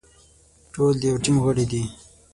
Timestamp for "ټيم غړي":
1.23-1.65